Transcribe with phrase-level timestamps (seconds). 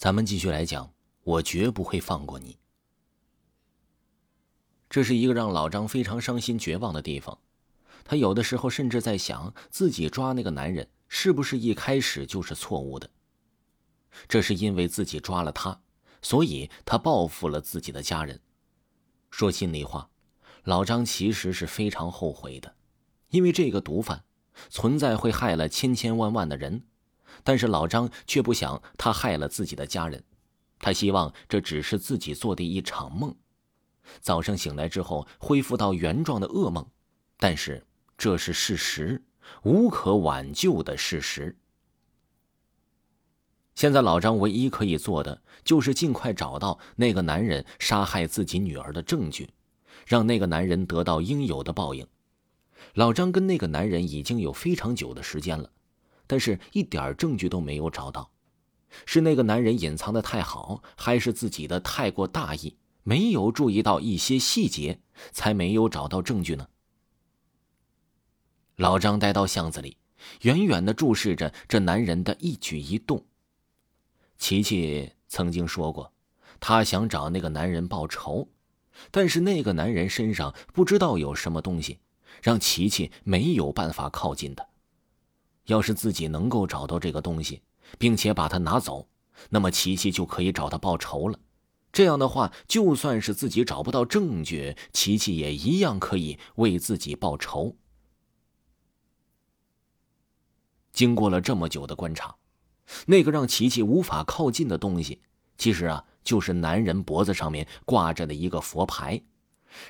[0.00, 0.90] 咱们继续来讲，
[1.24, 2.56] 我绝不会放过你。
[4.88, 7.38] 这是一个让老张非常伤心绝望的地方。
[8.02, 13.10] 他有的时候甚至在想，自己抓那个男人是不是一开始就是错误的？
[14.26, 15.78] 这是因为自己抓了他，
[16.22, 18.40] 所以他报复了自己的家人。
[19.30, 20.08] 说心里话，
[20.64, 22.74] 老张其实是非常后悔的，
[23.28, 24.24] 因为这个毒贩
[24.70, 26.84] 存在会害了千千万万的人。
[27.42, 30.22] 但是老张却不想他害了自己的家人，
[30.78, 33.34] 他希望这只是自己做的一场梦，
[34.20, 36.86] 早上醒来之后恢复到原状的噩梦。
[37.36, 37.86] 但是
[38.18, 39.22] 这是事实，
[39.62, 41.56] 无可挽救的事实。
[43.74, 49.48] 现在老张唯一可以做的就是尽快找到那个男人杀害自己女儿的证据，
[50.06, 52.06] 让那个男人得到应有的报应。
[52.94, 55.70] 老张跟那个男人已经有非常久的时间了。
[56.30, 58.30] 但是，一点证据都没有找到，
[59.04, 65.00] 是那个男人隐藏的太好，还是自己的太过大意，没有注意到一些细节，
[65.32, 66.68] 才没有找到证据呢？
[68.76, 69.96] 老张待到巷子里，
[70.42, 73.26] 远远的注视着这男人的一举一动。
[74.38, 76.12] 琪琪曾经说过，
[76.60, 78.48] 他想找那个男人报仇，
[79.10, 81.98] 但是那个男人身上不知道有什么东西，
[82.40, 84.68] 让琪琪没有办法靠近的。
[85.66, 87.62] 要是自己能够找到这个东西，
[87.98, 89.08] 并且把它拿走，
[89.50, 91.38] 那么琪琪就可以找他报仇了。
[91.92, 97.76] 这样的话，就算是自己找不到证据，琪琪也一样可以为自己报仇。
[100.92, 102.36] 经过了这么久的观察，
[103.06, 105.22] 那个让琪琪无法靠近的东西，
[105.56, 109.22] 其实啊，就是男人脖子上面挂着的一个佛牌。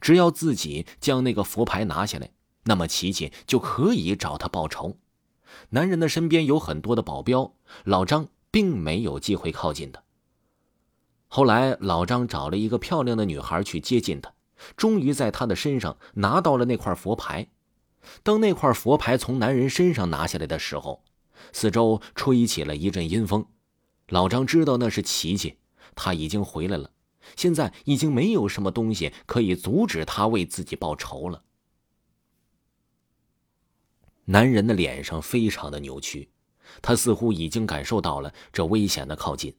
[0.00, 2.30] 只要自己将那个佛牌拿下来，
[2.64, 4.98] 那么琪琪就可以找他报仇。
[5.70, 7.54] 男人的身边有很多的保镖，
[7.84, 10.02] 老张并没有机会靠近他。
[11.28, 14.32] 后来，老张找了一个漂亮的女孩去接近他，
[14.76, 17.48] 终于在他的身上拿到了那块佛牌。
[18.22, 21.04] 当那块佛牌从男人身上拿下来的时候，
[21.52, 23.46] 四周吹起了一阵阴风。
[24.08, 25.58] 老张知道那是奇迹，
[25.94, 26.90] 他已经回来了，
[27.36, 31.42] 现在已经没有什么东西可以阻止他为自己报仇了。
[34.30, 36.28] 男人的脸上非常的扭曲，
[36.82, 39.56] 他似乎已经感受到了这危险的靠近，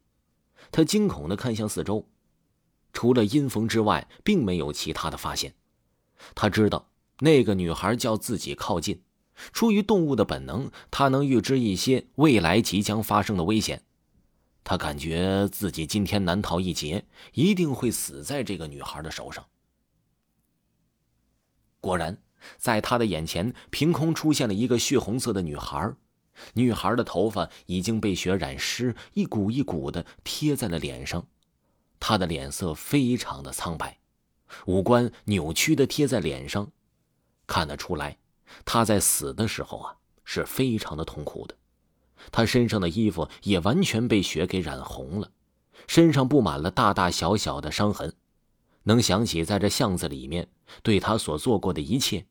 [0.71, 2.07] 他惊恐的看向四周，
[2.93, 5.55] 除了阴风之外，并没有其他的发现。
[6.35, 6.91] 他知道
[7.21, 9.01] 那个女孩叫自己靠近，
[9.51, 13.81] 出于动物的本能，他能预知一些未来即将发生的危险。
[14.63, 19.47] 他感觉自己今天难逃一劫，一定会死在这个女孩的手上。
[21.81, 22.15] 果然。
[22.57, 25.93] 在他的眼前，凭空出现了一个血红色的女孩，
[26.53, 31.27] 女孩的头发已经被血染湿，一股一股的贴在了脸上，
[31.99, 33.99] 她的脸色非常的苍白，
[34.65, 36.71] 五官扭曲的贴在脸上，
[37.45, 38.17] 看得出来，
[38.63, 41.55] 她在死的时候啊是非常的痛苦的，
[42.31, 45.31] 她身上的衣服也完全被血给染红了，
[45.87, 48.13] 身上布满了大大小小的伤痕。
[48.89, 50.47] 能想起在这巷子里面
[50.81, 52.25] 对他所做过的一切，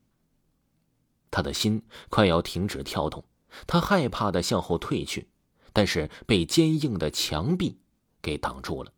[1.31, 3.23] 他的心快要停止跳动，
[3.65, 5.29] 他害怕的向后退去，
[5.73, 7.79] 但是被坚硬的墙壁
[8.21, 8.93] 给挡住了。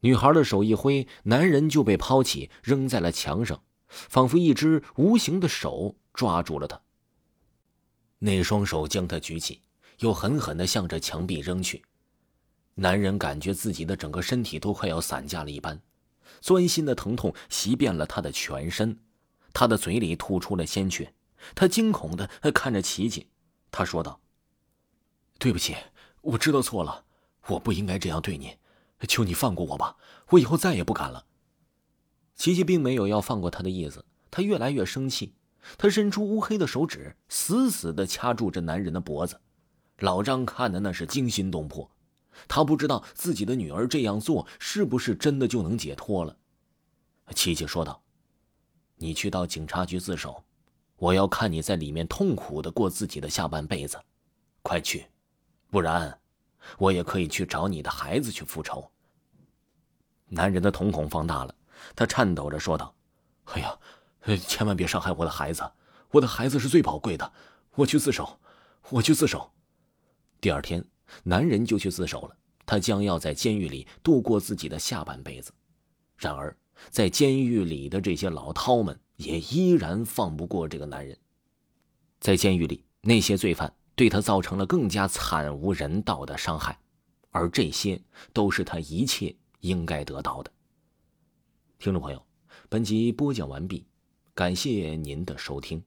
[0.00, 6.78] 女孩的手一挥，男人就被抛起，扔在了墙上，仿佛一只无形的手抓住了他。
[8.18, 9.62] 那双手将他举起，
[10.00, 11.82] 又狠狠的向着墙壁扔去。
[12.78, 15.80] 男人感觉自己的整个身体都快要散架了一般，
[16.42, 18.98] 钻心的疼痛袭遍了他的全身，
[19.54, 21.14] 他的嘴里吐出了鲜血，
[21.54, 23.28] 他惊恐的看着琪琪，
[23.70, 24.20] 他说道
[25.40, 25.74] ：“对不起，
[26.20, 27.06] 我知道错了，
[27.46, 28.56] 我不应该这样对你，
[29.08, 29.96] 求你放过我吧，
[30.28, 31.24] 我以后再也不敢了。”
[32.36, 35.32] 琪琪并没有要放过他的意思，他越来越生气，
[35.78, 39.40] 他伸出乌黑的手指，死死的掐住这男人的脖子，
[40.00, 41.90] 老张看的那是惊心动魄。
[42.48, 46.36] 他不知道自己的女儿这样做是不是真的就能解脱了。
[47.34, 48.02] 琪琪说道
[48.96, 50.44] ：“你去到警察局自首，
[50.96, 54.00] 我要看你在里面痛苦的过自己的下半辈子，
[54.62, 55.06] 快去，
[55.70, 56.18] 不然，
[56.78, 58.90] 我也可以去找你的孩子去复仇。”
[60.28, 61.54] 男人的瞳孔放大了，
[61.94, 62.94] 他颤抖着说道
[63.54, 63.78] ：“哎呀，
[64.46, 65.68] 千万别伤害我的孩子，
[66.10, 67.32] 我的孩子是最宝贵的，
[67.74, 68.38] 我去自首，
[68.90, 69.52] 我去自首。”
[70.40, 70.84] 第二天。
[71.22, 75.52] 男人就去自首了，他将要在监狱里度过自己的下半辈子。
[76.16, 76.56] 然而，
[76.90, 81.16] 在监狱里的这些老饕们也依然放不过这个男人。
[82.18, 86.78] 在监狱里，那些罪犯对他造成了更加惨无人道的伤害，
[87.30, 88.00] 而这些
[88.32, 90.50] 都是他一切应该得到的。
[91.78, 92.22] 听众朋友，
[92.68, 93.86] 本集播讲完毕，
[94.34, 95.82] 感谢您的收听。